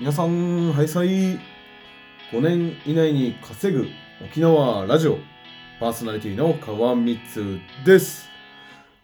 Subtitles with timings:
[0.00, 1.08] 皆さん、ハイサイ。
[1.08, 1.38] 5
[2.40, 3.86] 年以内に稼ぐ
[4.24, 5.18] 沖縄ラジオ。
[5.78, 8.26] パーソナリティの川光です。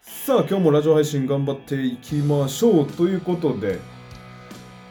[0.01, 2.87] さあ、今日もラジオ配信頑張っていきましょう。
[2.87, 3.77] ということで、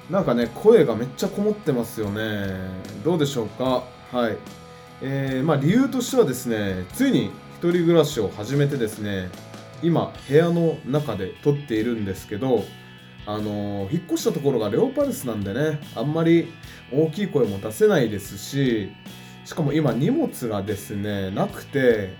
[0.09, 2.55] なんかね、声がめっちゃこもってますよね。
[3.05, 3.83] どうでしょうか？
[4.13, 4.37] はい。
[5.03, 9.29] えー、まあ理由としてはですね、ついに一人暮らしを始めてですね、
[9.83, 12.63] 今、部屋の中で撮っているんですけど、
[13.27, 16.53] あの引っ越したところがレオパレスなんでね、あんまり
[16.93, 18.93] 大きい声も出せないですし、
[19.45, 22.15] しかも今荷物がですね、なくて、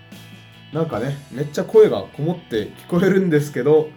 [0.73, 3.89] なんかね、めっちゃ声がこもって聞こえるんですけど、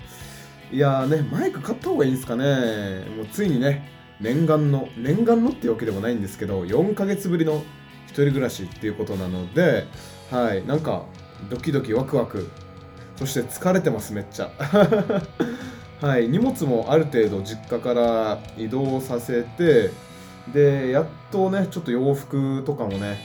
[0.72, 3.04] いやーね、マイク買った方がいいんですかね。
[3.16, 3.88] もうついにね、
[4.20, 7.64] 念願の、念願のっていうわけでもないんですけど、4ヶ月ぶりの
[8.06, 9.86] 一人暮らしっていうことなので、
[10.30, 11.06] はい、なんか
[11.48, 12.48] ドキドキワクワク、
[13.16, 14.52] そして疲れてます、めっちゃ。
[16.00, 19.90] はい、荷物もある程度実家から移動させて、
[20.50, 23.18] で、やっとね、ちょっと洋服とかもね、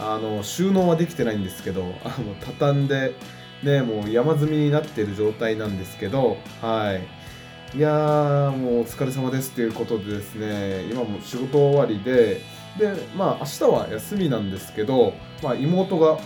[0.00, 3.14] あの収納はできてないんですけど、 あの畳んで、
[3.62, 7.78] ね、もう山積みになっている状態なんですけど、はい。
[7.78, 12.40] いやー、もうお疲れ様ですということでですね、今も仕事終わりで、
[12.76, 16.18] で、まあ、明日は休みなんですけど、まあ、妹が、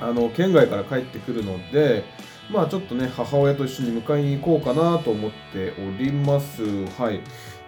[0.00, 2.04] あの、県外から帰ってくるので、
[2.50, 6.62] まあ、ちょっとね、母親と一緒に迎えに行こうかなと思っております。
[6.98, 7.20] はい。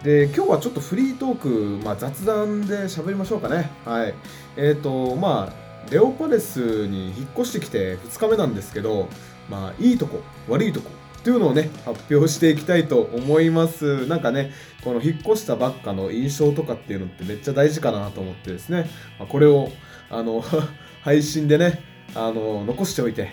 [0.03, 3.71] で、今日はちょっとフリートーク、まあ、雑談で喋りましょうかね。
[3.85, 4.13] はい。
[4.57, 9.07] えっ、と、まあ、レオパレスに引っ越してきて2日目なんですけど、
[9.49, 14.05] まあ、いいとこ、悪いとこ、っていうのをね、発表していきたいと思います。
[14.05, 14.51] なんかね、
[14.83, 18.87] この引っ越したばっかの印象とかっていうのってめっちゃ大事かなと思ってですね、
[19.17, 19.71] まあ、これを、
[20.11, 20.43] あの、
[21.01, 21.81] 配信でね、
[22.13, 23.31] あの、残しておいて、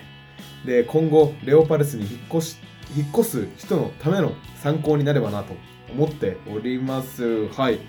[0.65, 2.57] で、今後、レオパレスに引っ越し、
[2.95, 5.55] 引っ越す人のための参考になればなと
[5.91, 7.47] 思っております。
[7.49, 7.79] はい。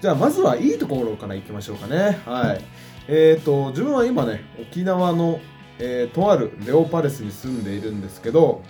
[0.00, 2.20] じゃあ、まずはいいところから行きましょうかね。
[2.24, 2.64] はい。
[3.08, 5.40] えっ、と、自分は今ね、沖縄の、
[5.78, 8.62] えーとあるレオパレスに住んでいるんですけど、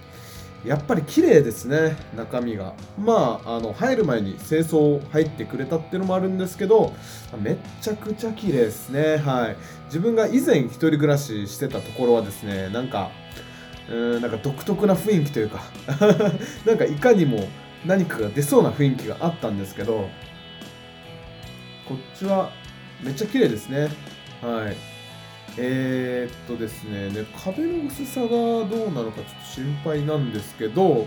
[0.66, 2.74] やっぱり綺麗ですね、中身が。
[2.98, 6.92] まあ、あの、入る前に清掃入ってくれたっていうのもあるんですけど、
[7.40, 9.18] めっちゃくちゃ綺麗ですね。
[9.18, 9.56] はい。
[9.86, 13.10] 自分が以前一人暮らししてたところはですね、なんか、
[13.88, 15.62] うん、なんか独特な雰囲気というか、
[16.66, 17.48] なんかいかにも
[17.84, 20.08] 何かが出そうな雰囲気があったんですけど、
[21.88, 22.50] こっちは
[23.02, 23.88] めっちゃ綺麗ですね。
[24.42, 24.96] はい。
[25.58, 31.06] えー、っとですねね、壁の薄さがどうなのかちょっと心配なんですけど、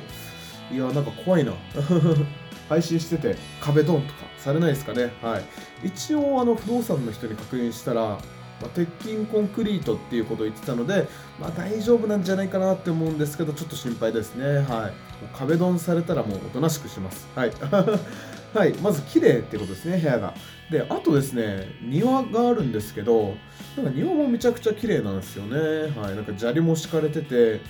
[0.71, 1.53] いや、なんか怖いな。
[2.69, 5.11] 配信してて壁ドンとかされないですかね。
[5.21, 5.43] はい。
[5.87, 8.19] 一応、あの、不動産の人に確認したら、
[8.61, 11.07] まあ、鉄筋コンクリートっていうことを言ってたので、
[11.39, 14.59] まあ、大丈夫なんじゃないかなって思うんですけど、ちょっと心配ですね。
[14.59, 14.93] はい。
[15.37, 17.27] 壁ドンされたらもうおとなしくします。
[17.35, 17.51] はい。
[18.53, 18.73] はい。
[18.81, 20.33] まず、綺麗ってことですね、部屋が。
[20.71, 23.35] で、あとですね、庭があるんですけど、
[23.77, 25.93] なんか庭もめちゃくちゃ綺麗なんですよね。
[25.95, 26.15] はい。
[26.15, 27.61] なんか砂利も敷かれてて、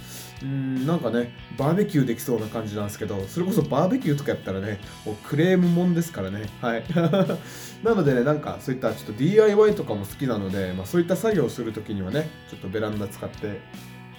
[0.41, 6.45] うん、なんかね、バーベキューできそうな感じなんですけど、それこそバーベキューとかやったらね、もうクレームもんですからね。
[6.61, 6.83] はい。
[7.83, 13.59] なのでね、なんかそういったちょっと DIY とかも好きなので、まあ、そういった作業をするときにはね、ちょっとベランダ使って、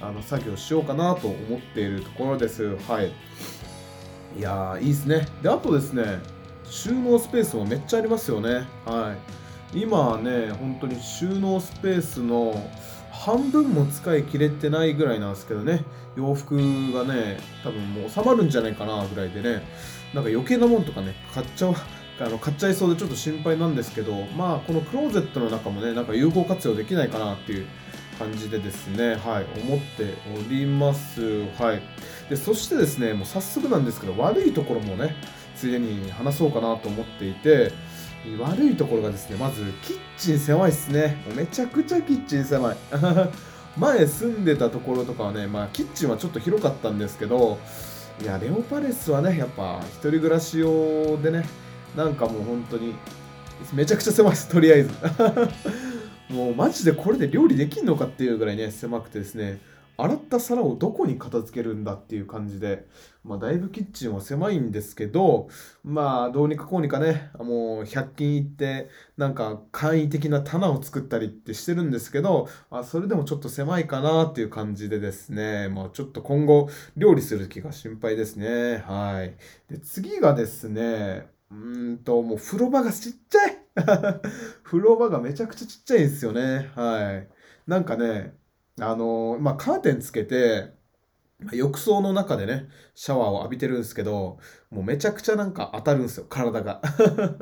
[0.01, 2.77] あの、作業しようかなと思っているところです。
[2.89, 3.13] はい。
[4.39, 5.27] いやー、いいですね。
[5.43, 6.21] で、あとですね、
[6.65, 8.67] 収納スペースもめっちゃありますよね。
[8.85, 9.15] は
[9.75, 9.79] い。
[9.79, 12.55] 今はね、本当に収納スペースの
[13.21, 15.85] 半分も使い切れてないぐらいなんですけどね、
[16.17, 19.63] 洋服がね、多分もう収まるんじゃないかなぐらいでね、
[20.15, 21.75] なんか余計なもんとかね、買っちゃう。
[22.21, 27.67] あの買っちゃいそうでちょっと心配なんですけど、まあこのクローゼットの中もね、なんか有効活用できないかなっていう
[28.19, 31.47] 感じでですね、はい、思っております。
[31.59, 31.81] はい。
[32.29, 35.17] で、そしてですね、もう早速なんですけど、悪いところもね、
[35.57, 37.73] ついでに話そうかなと思っていて、
[38.39, 41.17] 悪いところがですね、まずキッチン狭いっすね。
[41.35, 42.77] めちゃくちゃキッチン狭い。
[43.79, 47.59] 前住んでたところとかはね、まあキッチンはちょっと広かったんですけど、
[48.23, 51.47] いや、レオパレスはね、やっぱ一人暮らし用でね、
[51.97, 52.95] なんかもう本当に、
[53.73, 54.91] めちゃくちゃ狭いです、とりあえず。
[56.29, 59.59] もうマジでこれで料理できんのかっていうぐらいね、狭くてですね、
[60.03, 62.87] 洗った皿をどこに片付けるんだっていう感じで、
[63.23, 65.49] まあ、だいぶキッチンは狭いんですけど、
[65.85, 78.83] まあ、どうにかこうにかね、もう100均行って、なんか簡易的な棚を作ったりってしてるんですけど、まあ、それでもちょっと狭いかなっていう感じでですね、まあ、ちょっと今後、料理する時が心配ですね。
[78.87, 79.37] はい。
[79.73, 83.59] で、次がですね、うんと、もう風呂場がちっちゃい
[84.63, 86.71] 風呂場がめちゃくちゃちっちゃいんですよね。
[86.75, 87.29] はい。
[87.67, 88.35] なんかね、
[88.81, 90.73] あのまあ、カーテンつけて、
[91.41, 94.39] ま浴槽の中でね、シャワーを浴びてるんですけど、
[94.71, 96.83] もうめちゃくちゃなんか当たるんですよ、体が。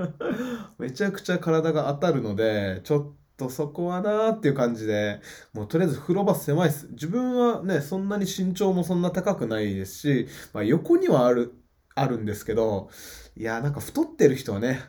[0.79, 5.20] めちゃくちゃ体が当たるので、ちょっとそこはなーっていう感じで、
[5.52, 6.88] もうとりあえず風呂場狭いです。
[6.90, 11.55] 自分はね、そんなに身長もそんな高くないですし、まあ、横にはある、
[12.00, 12.88] あるんですけど、
[13.36, 14.80] いやーなんか太ってる人はね、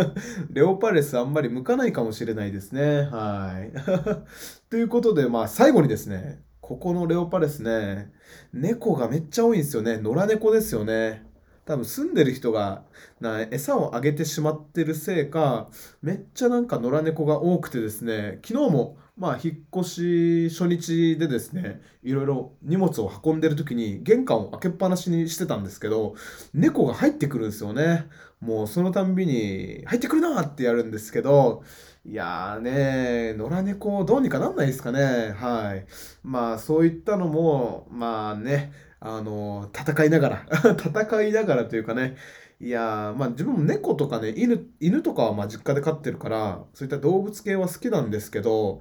[0.50, 3.02] レオパレスあんまり向かないかもしれないですね。
[3.10, 3.72] はい。
[4.70, 8.12] ということで、まあ最後にですね、ここのレオパレスね、
[8.52, 9.98] 猫がめっちゃ多いんですよね。
[9.98, 11.26] 野良猫ですよね。
[11.64, 12.84] 多分住んでる人が
[13.20, 15.68] な餌をあげてしまってるせいか、
[16.00, 26.14] めっちゃなんか野良猫が多くてですね、昨日もまあ引っ越し初日でですね、いろいろ荷物を運んでる時に玄関を開けっぱなしにしてたんですけど、
[26.54, 28.06] 猫が入ってくるんですよね。
[28.40, 31.64] もうそのたんびに、入ってくるなってやるんですけど、
[32.04, 35.34] いやーね野良猫どうにかなんないですかね。
[35.36, 35.86] はい。
[36.22, 40.46] まあそういったのも、まあね、あの、戦いながら
[40.78, 42.16] 戦いながらというかね、
[42.60, 48.80] いやー、まあ自分も猫とかね、犬、犬とかはまあ実家で飼ってるから、そういった動物系は好きなんですけど、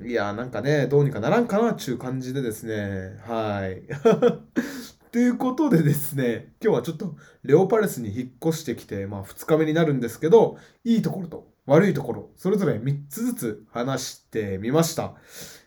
[0.00, 3.82] いやーなんかね、どうにかならんかなっていう感じでですね、はい。
[5.10, 15.14] ということでですね、今日はちょっとレオパレスに引っ越してきて、まあ2日目になるんですけど、いいところと悪いところ、それぞれ3つずつ話してみました。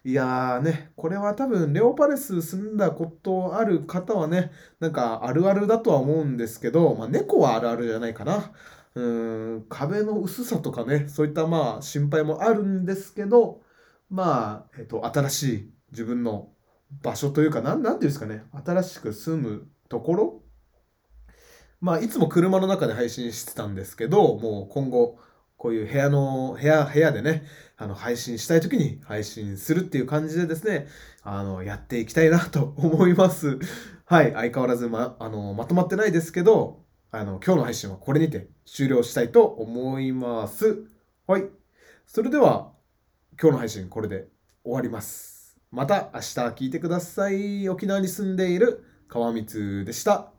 [0.04, 8.52] いやーね、これは多分レオパレス住んだことある方はね、なんかあるあるだとは思うんですけど、まあ、猫はあるあるじゃないかな。
[8.96, 13.62] うーん、壁の薄さとかね、そういったまあ心配もあるんですけど、
[14.10, 16.50] まあ、えっと、新しい自分の
[17.02, 20.42] 場所というか、なん、なんていうんですかね、新しく住むところ
[21.80, 25.20] まあ、いつも車の中で配信してたんですけど、もう今後、
[25.58, 27.44] こういう部屋の、部屋、部屋でね、
[27.78, 30.88] あの、配信したい時に配信するっていう感じでですね、
[31.24, 33.60] あの、やっていきたいなと 思います。
[34.06, 40.86] はい、相変わらずま、あの、まとまってないですけど、あの、今日の配信はこれにて終了したいと思います。
[41.26, 41.46] はい。
[42.06, 42.72] それでは、
[43.42, 44.28] 今日の配信これで
[44.64, 45.58] 終わります。
[45.72, 47.68] また明日聞いてください。
[47.70, 50.37] 沖縄に住んでいる川光でした。